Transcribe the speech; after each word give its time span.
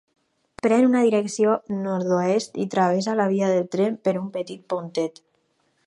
Pren 0.65 0.85
una 0.85 1.03
direcció 1.07 1.51
nord-oest 1.83 2.57
i 2.65 2.67
travessa 2.77 3.17
la 3.21 3.31
via 3.35 3.53
del 3.53 3.71
tren 3.77 4.01
per 4.09 4.19
un 4.23 4.33
petit 4.39 4.65
pontet. 4.75 5.25